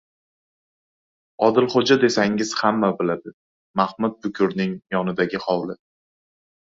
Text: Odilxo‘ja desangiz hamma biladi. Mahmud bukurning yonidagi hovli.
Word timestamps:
Odilxo‘ja 1.47 1.97
desangiz 2.05 2.53
hamma 2.61 2.91
biladi. 3.01 3.35
Mahmud 3.83 4.17
bukurning 4.25 4.77
yonidagi 4.97 5.43
hovli. 5.49 5.81